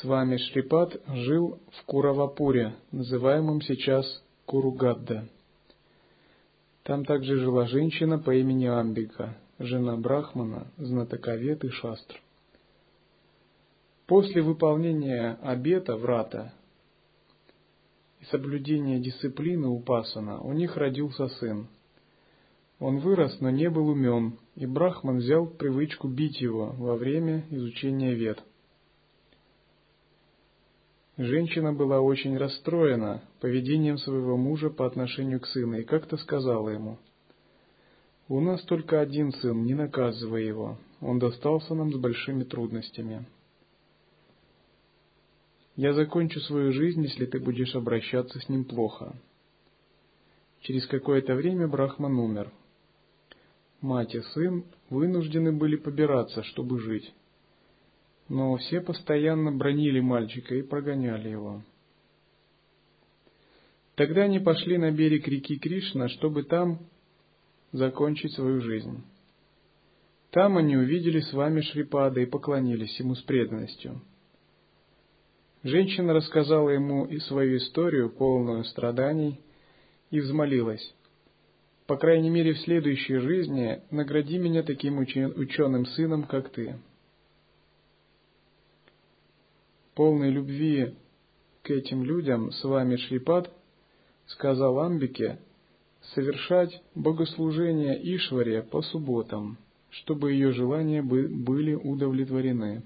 С 0.00 0.04
вами 0.04 0.38
Шрипад 0.38 1.02
жил 1.06 1.60
в 1.70 1.84
Куравапуре, 1.84 2.76
называемом 2.92 3.60
сейчас 3.60 4.06
Куругадда. 4.46 5.28
Там 6.82 7.04
также 7.04 7.38
жила 7.38 7.66
женщина 7.66 8.18
по 8.18 8.34
имени 8.34 8.64
Амбика, 8.64 9.36
жена 9.58 9.98
Брахмана, 9.98 10.68
знатоковед 10.78 11.62
и 11.62 11.68
шастр. 11.68 12.18
После 14.10 14.42
выполнения 14.42 15.38
обета 15.40 15.96
врата 15.96 16.52
и 18.18 18.24
соблюдения 18.24 18.98
дисциплины 18.98 19.68
Упасана 19.68 20.40
у 20.40 20.52
них 20.52 20.76
родился 20.76 21.28
сын. 21.28 21.68
Он 22.80 22.98
вырос, 22.98 23.38
но 23.38 23.50
не 23.50 23.70
был 23.70 23.86
умен, 23.86 24.36
и 24.56 24.66
Брахман 24.66 25.18
взял 25.18 25.46
привычку 25.46 26.08
бить 26.08 26.40
его 26.40 26.74
во 26.76 26.96
время 26.96 27.46
изучения 27.50 28.12
вед. 28.14 28.42
Женщина 31.16 31.72
была 31.72 32.00
очень 32.00 32.36
расстроена 32.36 33.22
поведением 33.40 33.96
своего 33.96 34.36
мужа 34.36 34.70
по 34.70 34.86
отношению 34.86 35.38
к 35.38 35.46
сыну 35.46 35.78
и 35.78 35.84
как-то 35.84 36.16
сказала 36.16 36.70
ему, 36.70 36.98
«У 38.26 38.40
нас 38.40 38.60
только 38.62 39.00
один 39.00 39.32
сын, 39.34 39.62
не 39.62 39.74
наказывай 39.74 40.44
его, 40.44 40.78
он 41.00 41.20
достался 41.20 41.76
нам 41.76 41.92
с 41.92 41.96
большими 41.96 42.42
трудностями». 42.42 43.24
Я 45.76 45.92
закончу 45.94 46.40
свою 46.40 46.72
жизнь, 46.72 47.02
если 47.02 47.26
ты 47.26 47.38
будешь 47.38 47.74
обращаться 47.74 48.40
с 48.40 48.48
ним 48.48 48.64
плохо. 48.64 49.14
Через 50.60 50.86
какое-то 50.86 51.34
время 51.34 51.68
Брахман 51.68 52.18
умер. 52.18 52.52
Мать 53.80 54.14
и 54.14 54.20
сын 54.20 54.64
вынуждены 54.90 55.52
были 55.52 55.76
побираться, 55.76 56.42
чтобы 56.42 56.80
жить. 56.80 57.14
Но 58.28 58.56
все 58.56 58.80
постоянно 58.80 59.52
бронили 59.52 60.00
мальчика 60.00 60.54
и 60.54 60.62
прогоняли 60.62 61.30
его. 61.30 61.62
Тогда 63.94 64.22
они 64.22 64.38
пошли 64.38 64.76
на 64.76 64.90
берег 64.90 65.26
реки 65.28 65.58
Кришна, 65.58 66.08
чтобы 66.08 66.42
там 66.42 66.80
закончить 67.72 68.32
свою 68.32 68.60
жизнь. 68.60 69.02
Там 70.30 70.58
они 70.58 70.76
увидели 70.76 71.20
с 71.20 71.32
вами 71.32 71.60
Шрипада 71.60 72.20
и 72.20 72.26
поклонились 72.26 72.98
ему 73.00 73.14
с 73.14 73.22
преданностью– 73.22 74.02
Женщина 75.62 76.14
рассказала 76.14 76.70
ему 76.70 77.04
и 77.04 77.18
свою 77.18 77.58
историю, 77.58 78.08
полную 78.08 78.64
страданий, 78.64 79.40
и 80.10 80.20
взмолилась. 80.20 80.94
По 81.86 81.96
крайней 81.96 82.30
мере, 82.30 82.54
в 82.54 82.60
следующей 82.60 83.18
жизни 83.18 83.82
награди 83.90 84.38
меня 84.38 84.62
таким 84.62 84.98
ученым 84.98 85.84
сыном, 85.86 86.24
как 86.24 86.50
ты. 86.50 86.78
Полной 89.94 90.30
любви 90.30 90.94
к 91.62 91.70
этим 91.70 92.04
людям 92.04 92.52
с 92.52 92.64
вами 92.64 92.96
Шлипат 92.96 93.52
сказал 94.26 94.80
Амбике 94.80 95.40
совершать 96.14 96.82
богослужение 96.94 98.00
Ишваре 98.16 98.62
по 98.62 98.80
субботам, 98.80 99.58
чтобы 99.90 100.32
ее 100.32 100.52
желания 100.52 101.02
были 101.02 101.74
удовлетворены. 101.74 102.82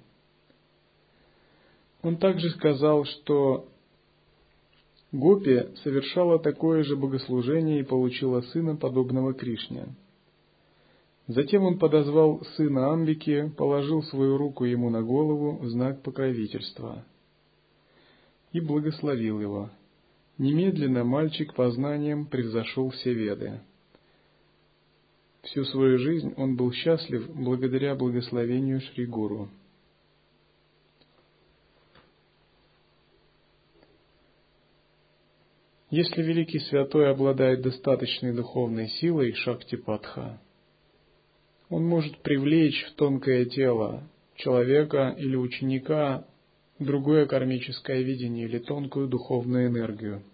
Он 2.04 2.18
также 2.18 2.50
сказал, 2.50 3.06
что 3.06 3.66
Гопи 5.10 5.74
совершала 5.82 6.38
такое 6.38 6.82
же 6.84 6.96
богослужение 6.96 7.80
и 7.80 7.84
получила 7.84 8.42
сына, 8.42 8.76
подобного 8.76 9.32
Кришне. 9.32 9.86
Затем 11.26 11.62
он 11.62 11.78
подозвал 11.78 12.44
сына 12.56 12.92
Амбики, 12.92 13.50
положил 13.56 14.02
свою 14.02 14.36
руку 14.36 14.64
ему 14.64 14.90
на 14.90 15.02
голову 15.02 15.56
в 15.56 15.68
знак 15.70 16.02
покровительства 16.02 17.06
и 18.52 18.60
благословил 18.60 19.40
его. 19.40 19.70
Немедленно 20.36 21.04
мальчик 21.04 21.54
по 21.54 21.70
знаниям 21.70 22.26
превзошел 22.26 22.90
все 22.90 23.14
веды. 23.14 23.60
Всю 25.40 25.64
свою 25.64 25.98
жизнь 25.98 26.34
он 26.36 26.56
был 26.56 26.70
счастлив 26.72 27.30
благодаря 27.34 27.94
благословению 27.94 28.82
Шри 28.82 29.06
Гуру. 29.06 29.48
Если 35.96 36.22
великий 36.22 36.58
святой 36.58 37.08
обладает 37.08 37.60
достаточной 37.60 38.32
духовной 38.32 38.88
силой 38.88 39.32
Шактипатха, 39.32 40.40
он 41.68 41.84
может 41.84 42.18
привлечь 42.18 42.84
в 42.86 42.96
тонкое 42.96 43.44
тело 43.44 44.02
человека 44.34 45.14
или 45.16 45.36
ученика 45.36 46.26
другое 46.80 47.26
кармическое 47.26 48.00
видение 48.00 48.46
или 48.46 48.58
тонкую 48.58 49.06
духовную 49.06 49.68
энергию. 49.68 50.24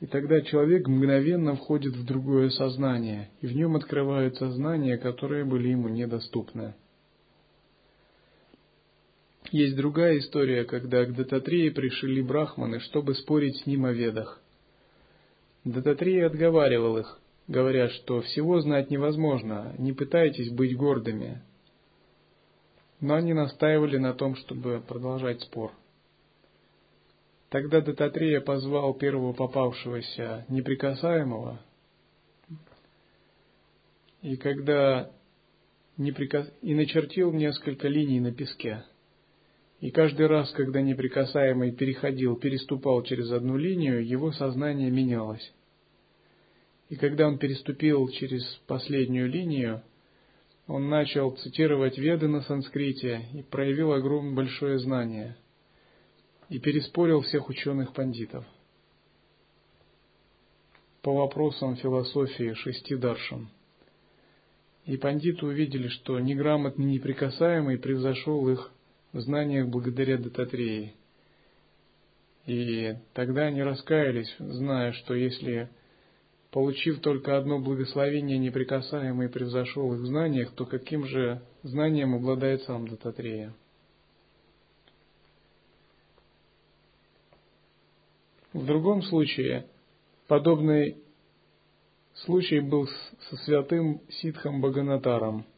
И 0.00 0.06
тогда 0.06 0.40
человек 0.40 0.88
мгновенно 0.88 1.54
входит 1.54 1.94
в 1.94 2.06
другое 2.06 2.48
сознание, 2.48 3.28
и 3.42 3.48
в 3.48 3.54
нем 3.54 3.76
открываются 3.76 4.50
знания, 4.52 4.96
которые 4.96 5.44
были 5.44 5.68
ему 5.68 5.90
недоступны. 5.90 6.72
Есть 9.50 9.76
другая 9.76 10.16
история, 10.16 10.64
когда 10.64 11.04
к 11.04 11.14
Дататрии 11.14 11.68
пришли 11.68 12.22
брахманы, 12.22 12.80
чтобы 12.80 13.14
спорить 13.14 13.58
с 13.58 13.66
ним 13.66 13.84
о 13.84 13.92
ведах. 13.92 14.42
Дататрия 15.64 16.26
отговаривал 16.26 16.98
их, 16.98 17.20
говоря, 17.46 17.88
что 17.88 18.20
всего 18.22 18.60
знать 18.60 18.90
невозможно, 18.90 19.74
не 19.78 19.92
пытайтесь 19.92 20.50
быть 20.50 20.76
гордыми. 20.76 21.42
Но 23.00 23.14
они 23.14 23.32
настаивали 23.32 23.96
на 23.96 24.14
том, 24.14 24.34
чтобы 24.36 24.82
продолжать 24.86 25.40
спор. 25.40 25.72
Тогда 27.48 27.80
Дататрия 27.80 28.40
позвал 28.40 28.94
первого 28.94 29.32
попавшегося 29.34 30.46
неприкасаемого, 30.48 31.60
и 34.22 34.36
когда 34.36 35.10
неприкас... 35.96 36.50
и 36.62 36.74
начертил 36.74 37.32
несколько 37.32 37.88
линий 37.88 38.20
на 38.20 38.32
песке. 38.32 38.84
И 39.82 39.90
каждый 39.90 40.28
раз, 40.28 40.48
когда 40.52 40.80
неприкасаемый 40.80 41.72
переходил, 41.72 42.36
переступал 42.36 43.02
через 43.02 43.32
одну 43.32 43.56
линию, 43.56 44.06
его 44.06 44.30
сознание 44.30 44.92
менялось. 44.92 45.52
И 46.88 46.94
когда 46.94 47.26
он 47.26 47.36
переступил 47.36 48.08
через 48.10 48.44
последнюю 48.68 49.28
линию, 49.28 49.82
он 50.68 50.88
начал 50.88 51.32
цитировать 51.32 51.98
веды 51.98 52.28
на 52.28 52.42
санскрите 52.42 53.22
и 53.34 53.42
проявил 53.42 53.92
огромное 53.92 54.36
большое 54.36 54.78
знание 54.78 55.36
и 56.48 56.60
переспорил 56.60 57.22
всех 57.22 57.48
ученых 57.48 57.92
пандитов 57.92 58.44
по 61.02 61.12
вопросам 61.12 61.74
философии 61.74 62.52
шести 62.54 62.94
даршан. 62.94 63.48
И 64.86 64.96
пандиты 64.96 65.44
увидели, 65.44 65.88
что 65.88 66.20
неграмотный 66.20 66.84
неприкасаемый 66.84 67.78
превзошел 67.78 68.48
их 68.48 68.70
в 69.12 69.20
знаниях 69.20 69.68
благодаря 69.68 70.18
Дататреи. 70.18 70.94
И 72.46 72.96
тогда 73.12 73.42
они 73.42 73.62
раскаялись, 73.62 74.34
зная, 74.38 74.92
что 74.92 75.14
если, 75.14 75.68
получив 76.50 77.00
только 77.00 77.36
одно 77.36 77.60
благословение, 77.60 78.38
неприкасаемый 78.38 79.28
превзошел 79.28 79.92
их 79.94 80.00
в 80.00 80.06
знаниях, 80.06 80.52
то 80.52 80.64
каким 80.64 81.06
же 81.06 81.42
знанием 81.62 82.14
обладает 82.14 82.62
сам 82.62 82.88
Дататрея? 82.88 83.54
В 88.52 88.66
другом 88.66 89.02
случае, 89.02 89.66
подобный 90.26 90.96
случай 92.14 92.60
был 92.60 92.86
со 93.30 93.36
святым 93.44 94.02
Ситхом 94.10 94.60
Баганатаром– 94.60 95.46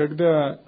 когда 0.00 0.58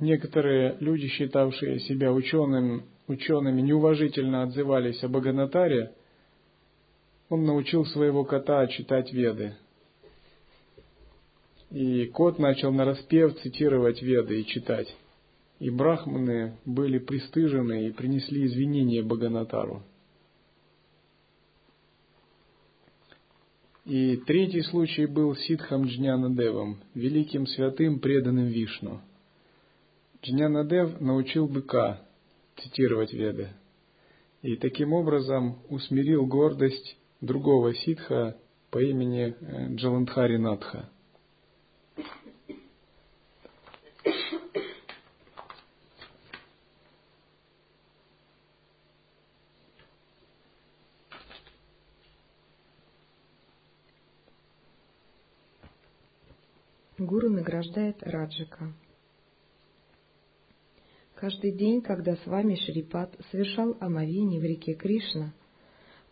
некоторые 0.00 0.76
люди, 0.80 1.06
считавшие 1.06 1.78
себя 1.78 2.12
ученым, 2.12 2.82
учеными, 3.06 3.60
неуважительно 3.60 4.42
отзывались 4.42 5.04
об 5.04 5.16
Аганатаре, 5.16 5.92
он 7.28 7.44
научил 7.44 7.86
своего 7.86 8.24
кота 8.24 8.66
читать 8.66 9.12
веды. 9.12 9.54
И 11.70 12.06
кот 12.06 12.40
начал 12.40 12.72
нараспев 12.72 13.38
цитировать 13.40 14.02
веды 14.02 14.40
и 14.40 14.46
читать. 14.46 14.92
И 15.60 15.70
брахманы 15.70 16.56
были 16.64 16.98
пристыжены 16.98 17.86
и 17.86 17.92
принесли 17.92 18.46
извинения 18.46 19.04
Баганатару. 19.04 19.84
И 23.86 24.16
третий 24.16 24.62
случай 24.62 25.06
был 25.06 25.36
Сидхам 25.36 25.84
Джнянадевом, 25.84 26.78
великим 26.94 27.46
святым, 27.46 28.00
преданным 28.00 28.46
Вишну. 28.46 29.00
Джнянадев 30.24 31.00
научил 31.00 31.46
быка 31.46 32.02
цитировать 32.56 33.12
веды, 33.12 33.50
и 34.42 34.56
таким 34.56 34.92
образом 34.92 35.58
усмирил 35.68 36.26
гордость 36.26 36.96
другого 37.20 37.74
ситха 37.74 38.36
по 38.72 38.82
имени 38.82 39.36
э, 39.40 39.74
Джаландхари 39.76 40.36
Надха. 40.36 40.90
Гуру 57.06 57.30
награждает 57.30 58.02
Раджика. 58.02 58.74
Каждый 61.14 61.52
день, 61.52 61.80
когда 61.80 62.16
с 62.16 62.26
вами 62.26 62.56
Шрипат 62.56 63.14
совершал 63.30 63.76
омовение 63.80 64.40
в 64.40 64.44
реке 64.44 64.74
Кришна, 64.74 65.32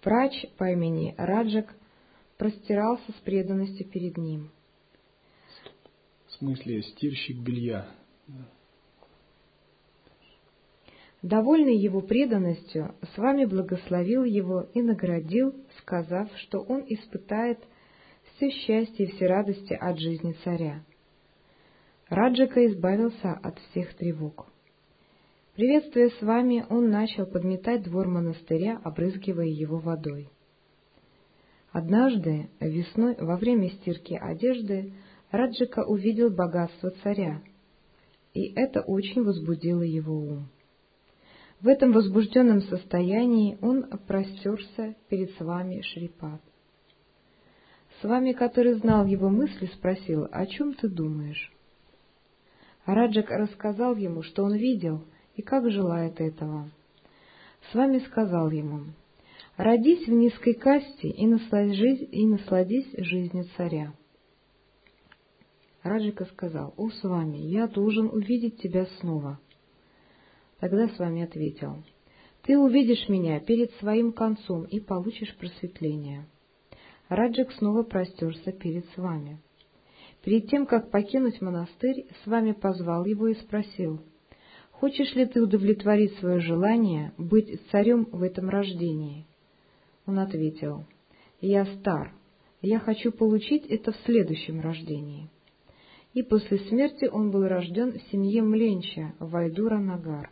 прач 0.01 0.33
по 0.57 0.71
имени 0.71 1.15
Раджак 1.19 1.75
простирался 2.39 3.11
с 3.11 3.21
преданностью 3.23 3.87
перед 3.89 4.17
ним. 4.17 4.51
В 6.29 6.33
смысле, 6.35 6.83
стирщик 6.83 7.39
белья. 7.41 7.89
Довольный 11.23 11.77
его 11.77 12.03
преданностью, 12.03 12.95
с 13.15 13.19
вами 13.19 13.47
благословил 13.47 14.25
его 14.25 14.69
и 14.75 14.81
наградил, 14.81 15.55
сказав, 15.81 16.31
что 16.37 16.61
он 16.61 16.85
испытает 16.87 17.59
все 18.37 18.51
счастье 18.51 19.07
и 19.07 19.12
все 19.12 19.27
радости 19.27 19.75
от 19.75 19.99
жизни 19.99 20.35
царя. 20.44 20.85
Раджака 22.09 22.64
избавился 22.66 23.33
от 23.33 23.59
всех 23.59 23.94
тревог. 23.94 24.47
Приветствуя 25.55 26.11
с 26.11 26.20
вами, 26.20 26.66
он 26.68 26.90
начал 26.90 27.27
подметать 27.27 27.85
двор 27.85 28.09
монастыря, 28.09 28.81
обрызгивая 28.83 29.47
его 29.47 29.79
водой. 29.79 30.29
Однажды, 31.70 32.51
весной, 32.61 33.16
во 33.18 33.37
время 33.37 33.70
стирки 33.70 34.14
одежды, 34.14 34.92
Раджика 35.31 35.85
увидел 35.85 36.31
богатство 36.31 36.90
царя, 37.03 37.42
и 38.33 38.53
это 38.55 38.81
очень 38.83 39.25
возбудило 39.25 39.83
его 39.83 40.16
ум. 40.16 40.49
В 41.61 41.68
этом 41.68 41.92
возбужденном 41.92 42.62
состоянии 42.62 43.59
он 43.61 43.85
простерся 44.07 44.94
перед 45.09 45.31
с 45.37 45.40
вами 45.40 45.81
Шрипад. 45.81 46.40
С 48.01 48.05
вами, 48.05 48.33
который 48.33 48.75
знал 48.75 49.07
его 49.07 49.29
мысли, 49.29 49.67
спросил, 49.67 50.29
о 50.31 50.47
чем 50.47 50.75
ты 50.75 50.89
думаешь? 50.89 51.53
Раджак 52.87 53.31
рассказал 53.31 53.97
ему, 53.97 54.23
что 54.23 54.45
он 54.45 54.57
видел 54.57 55.05
и 55.37 55.43
как 55.43 55.71
желает 55.71 56.21
этого. 56.21 56.71
С 57.71 57.75
вами 57.75 57.99
сказал 58.01 58.51
ему, 58.51 58.85
родись 59.57 60.07
в 60.07 60.13
низкой 60.13 60.55
касте 60.55 61.09
и 61.09 61.27
насладись, 61.27 62.09
и 62.11 62.27
насладись 62.27 62.89
жизнью 62.99 63.47
царя. 63.57 63.95
Раджика 65.83 66.25
сказал, 66.27 66.75
«О, 66.77 66.91
с 66.91 67.03
вами, 67.03 67.37
я 67.37 67.69
должен 67.69 68.07
увидеть 68.07 68.59
тебя 68.59 68.87
снова». 69.01 69.39
Тогда 70.61 70.89
с 70.89 70.99
вами 70.99 71.23
ответил, 71.23 71.83
«Ты 72.43 72.59
увидишь 72.59 73.09
меня 73.09 73.41
перед 73.41 73.71
своим 73.75 74.13
концом 74.13 74.65
и 74.65 74.81
получишь 74.81 75.35
просветление». 75.37 76.27
Раджик 77.09 77.53
снова 77.53 77.83
простерся 77.83 78.53
перед 78.53 78.87
с 78.90 78.97
вами. 78.97 79.38
Перед 80.23 80.49
тем, 80.49 80.67
как 80.67 80.90
покинуть 80.90 81.40
монастырь, 81.43 82.07
с 82.23 82.27
вами 82.27 82.53
позвал 82.53 83.05
его 83.05 83.29
и 83.29 83.35
спросил, 83.35 84.01
«Хочешь 84.71 85.14
ли 85.14 85.27
ты 85.27 85.43
удовлетворить 85.43 86.17
свое 86.19 86.40
желание 86.40 87.12
быть 87.19 87.61
царем 87.71 88.09
в 88.11 88.23
этом 88.23 88.49
рождении?» 88.49 89.27
Он 90.07 90.19
ответил, 90.19 90.85
«Я 91.40 91.67
стар, 91.67 92.14
я 92.62 92.79
хочу 92.79 93.12
получить 93.12 93.67
это 93.67 93.93
в 93.93 93.97
следующем 94.07 94.61
рождении». 94.61 95.31
И 96.14 96.23
после 96.23 96.59
смерти 96.61 97.07
он 97.07 97.31
был 97.31 97.47
рожден 97.47 97.93
в 97.93 98.03
семье 98.11 98.43
Мленча, 98.43 99.14
Вайдура 99.19 99.79
Нагар. 99.79 100.31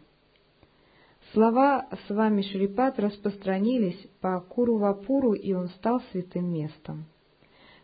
Слова 1.33 1.89
с 2.07 2.11
вами 2.11 2.43
Шрипат 2.43 2.99
распространились 2.99 4.07
по 4.21 4.39
Курувапуру, 4.41 5.33
и 5.33 5.55
он 5.55 5.69
стал 5.69 6.03
святым 6.11 6.53
местом. 6.53 7.07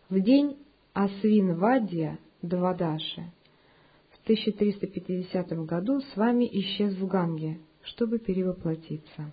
В 0.07 0.19
день 0.19 0.57
Асвин-Вадья 0.93 2.19
Двадаши 2.43 3.31
в 4.11 4.23
1350 4.23 5.65
году 5.65 5.99
с 5.99 6.15
вами 6.15 6.47
исчез 6.59 6.93
в 6.95 7.07
Ганге, 7.07 7.59
чтобы 7.81 8.19
перевоплотиться. 8.19 9.31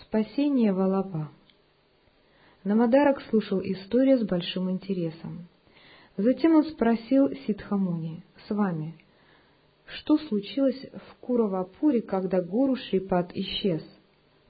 Спасение 0.00 0.72
Валапа 0.72 1.30
Намадарак 2.62 3.20
слушал 3.28 3.60
историю 3.60 4.18
с 4.18 4.24
большим 4.24 4.70
интересом. 4.70 5.46
Затем 6.16 6.54
он 6.54 6.64
спросил 6.64 7.28
Сидхамуни, 7.30 8.22
с 8.46 8.54
вами, 8.54 8.94
что 9.84 10.16
случилось 10.16 10.80
в 10.92 11.16
Куравапуре, 11.16 12.02
когда 12.02 12.40
гуру 12.40 12.76
Шрипат 12.76 13.32
исчез? 13.34 13.82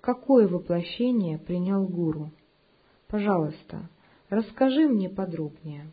Какое 0.02 0.46
воплощение 0.46 1.38
принял 1.38 1.86
гуру? 1.86 2.30
Пожалуйста, 3.08 3.88
расскажи 4.28 4.86
мне 4.88 5.08
подробнее. 5.08 5.90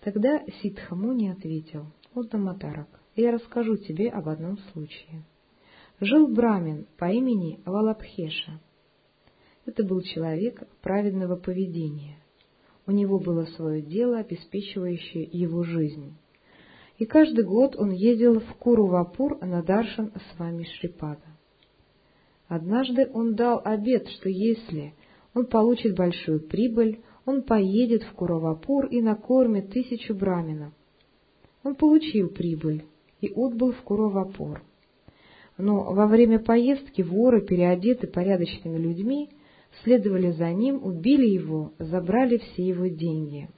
Тогда 0.00 0.42
Сидхамуни 0.62 1.28
ответил, 1.28 1.86
о 2.14 2.22
Даматарак, 2.22 2.88
я 3.14 3.30
расскажу 3.30 3.76
тебе 3.76 4.08
об 4.08 4.28
одном 4.28 4.56
случае. 4.72 5.22
Жил 6.00 6.28
брамин 6.28 6.86
по 6.96 7.10
имени 7.12 7.60
Валабхеша. 7.66 8.58
Это 9.66 9.84
был 9.84 10.00
человек 10.00 10.66
праведного 10.80 11.36
поведения 11.36 12.21
у 12.86 12.90
него 12.92 13.18
было 13.18 13.44
свое 13.56 13.82
дело, 13.82 14.18
обеспечивающее 14.18 15.24
его 15.24 15.62
жизнь. 15.62 16.14
И 16.98 17.04
каждый 17.04 17.44
год 17.44 17.76
он 17.76 17.90
ездил 17.90 18.40
в 18.40 18.54
Курувапур 18.54 19.38
на 19.44 19.62
Даршан 19.62 20.12
с 20.14 20.38
вами 20.38 20.64
Шрипада. 20.64 21.32
Однажды 22.48 23.08
он 23.12 23.34
дал 23.34 23.62
обет, 23.64 24.08
что 24.08 24.28
если 24.28 24.94
он 25.34 25.46
получит 25.46 25.96
большую 25.96 26.40
прибыль, 26.40 27.00
он 27.24 27.42
поедет 27.42 28.02
в 28.02 28.12
Куравапур 28.12 28.86
и 28.86 29.00
накормит 29.00 29.70
тысячу 29.70 30.14
браминов. 30.14 30.72
Он 31.62 31.74
получил 31.74 32.28
прибыль 32.28 32.84
и 33.20 33.28
отбыл 33.28 33.72
в 33.72 33.82
Куравапур. 33.82 34.62
Но 35.56 35.92
во 35.92 36.06
время 36.06 36.40
поездки 36.40 37.02
воры, 37.02 37.40
переодеты 37.40 38.06
порядочными 38.06 38.78
людьми, 38.78 39.30
следовали 39.82 40.30
за 40.32 40.52
ним, 40.52 40.84
убили 40.84 41.26
его, 41.26 41.72
забрали 41.78 42.38
все 42.38 42.66
его 42.66 42.86
деньги. 42.86 43.48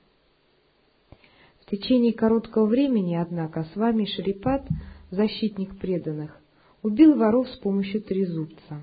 В 1.61 1.71
течение 1.71 2.13
короткого 2.13 2.67
времени, 2.67 3.15
однако, 3.15 3.65
с 3.65 3.77
вами 3.77 4.05
Шрипат, 4.05 4.67
защитник 5.11 5.79
преданных, 5.79 6.39
убил 6.83 7.17
воров 7.17 7.49
с 7.49 7.57
помощью 7.57 8.03
трезубца. 8.03 8.83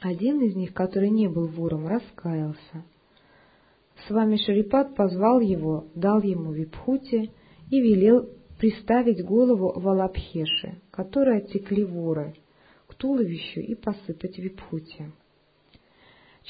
Один 0.00 0.40
из 0.42 0.54
них, 0.54 0.72
который 0.72 1.10
не 1.10 1.28
был 1.28 1.48
вором, 1.48 1.88
раскаялся. 1.88 2.84
С 4.06 4.10
вами 4.10 4.36
Шрипат 4.36 4.94
позвал 4.94 5.40
его, 5.40 5.86
дал 5.96 6.22
ему 6.22 6.52
випхути 6.52 7.32
и 7.70 7.80
велел 7.80 8.28
приставить 8.58 9.24
голову 9.24 9.72
Валабхеши, 9.78 10.80
которой 10.90 11.38
оттекли 11.38 11.84
воры, 11.84 12.34
к 12.86 12.94
туловищу 12.94 13.60
и 13.60 13.74
посыпать 13.74 14.38
випхути. 14.38 15.12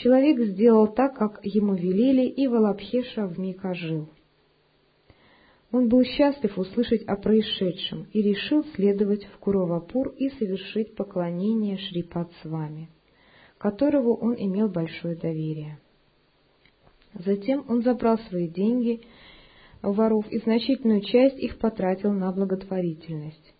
Человек 0.02 0.38
сделал 0.50 0.86
так, 0.86 1.16
как 1.16 1.40
ему 1.42 1.74
велели, 1.74 2.28
и 2.28 2.46
Валабхеша 2.46 3.26
вмиг 3.26 3.64
ожил. 3.64 4.08
Он 5.72 5.88
был 5.88 6.04
счастлив 6.04 6.56
услышать 6.56 7.02
о 7.02 7.16
происшедшем 7.16 8.06
и 8.12 8.22
решил 8.22 8.64
следовать 8.76 9.24
в 9.24 9.38
Куровапур 9.38 10.10
и 10.16 10.30
совершить 10.30 10.94
поклонение 10.94 11.78
Шрипад 11.78 12.30
Свами, 12.42 12.88
которого 13.58 14.14
он 14.14 14.36
имел 14.36 14.68
большое 14.68 15.16
доверие. 15.16 15.80
Затем 17.14 17.64
он 17.68 17.82
забрал 17.82 18.18
свои 18.28 18.48
деньги 18.48 19.00
воров 19.82 20.30
и 20.30 20.38
значительную 20.38 21.00
часть 21.00 21.38
их 21.38 21.58
потратил 21.58 22.12
на 22.12 22.30
благотворительность. 22.30 23.52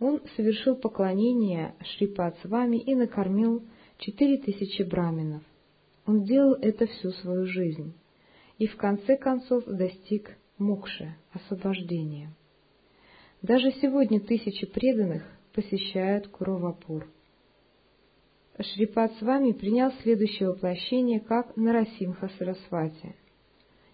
Он 0.00 0.22
совершил 0.34 0.76
поклонение 0.76 1.74
Шрипад 1.82 2.38
Свами 2.40 2.78
и 2.78 2.94
накормил 2.94 3.62
четыре 3.98 4.38
тысячи 4.38 4.82
браминов, 4.82 5.42
он 6.08 6.24
делал 6.24 6.54
это 6.54 6.86
всю 6.86 7.10
свою 7.10 7.44
жизнь 7.44 7.92
и 8.56 8.66
в 8.66 8.76
конце 8.76 9.18
концов 9.18 9.64
достиг 9.66 10.38
мокши, 10.56 11.14
освобождения. 11.32 12.32
Даже 13.42 13.70
сегодня 13.72 14.18
тысячи 14.18 14.66
преданных 14.66 15.22
посещают 15.52 16.26
Куровапур. 16.28 17.06
Шрипад 18.58 19.12
с 19.18 19.22
вами 19.22 19.52
принял 19.52 19.92
следующее 20.02 20.48
воплощение 20.48 21.20
как 21.20 21.54
Нарасимха 21.56 22.30
Сарасвати, 22.38 23.14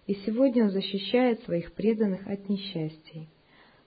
и 0.07 0.15
сегодня 0.25 0.63
он 0.63 0.69
защищает 0.69 1.43
своих 1.43 1.73
преданных 1.73 2.25
от 2.27 2.47
несчастий. 2.47 3.27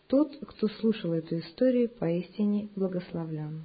Тот, 0.06 0.36
кто 0.46 0.68
слушал 0.68 1.14
эту 1.14 1.38
историю, 1.38 1.88
поистине 1.88 2.68
благословлен. 2.76 3.64